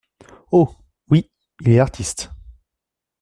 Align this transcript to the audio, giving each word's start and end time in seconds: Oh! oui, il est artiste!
Oh! 0.51 0.75
oui, 1.11 1.29
il 1.59 1.69
est 1.69 1.77
artiste! 1.79 2.31